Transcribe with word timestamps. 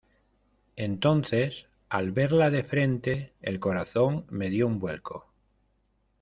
entonces, 0.77 1.67
al 1.87 2.11
verla 2.11 2.49
de 2.49 2.63
frente, 2.63 3.33
el 3.43 3.59
corazón 3.59 4.25
me 4.31 4.49
dió 4.49 4.65
un 4.65 4.79
vuelco. 4.79 5.27